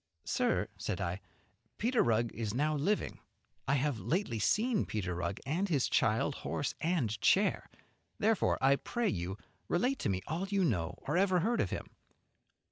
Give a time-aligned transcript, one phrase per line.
[0.25, 1.21] "Sir," said I,
[1.77, 3.19] "Peter Rugg is now living.
[3.67, 7.69] I have lately seen Peter Rugg and his child, horse and chair;
[8.17, 11.69] therefore I pray you to relate to me all you know or ever heard of
[11.69, 11.85] him."